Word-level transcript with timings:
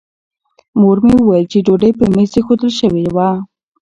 مور 0.79 0.97
مې 1.05 1.13
وویل 1.19 1.45
چې 1.51 1.57
ډوډۍ 1.65 1.91
په 1.99 2.05
مېز 2.13 2.31
ایښودل 2.35 2.71
شوې 2.79 3.01
ده. 3.15 3.29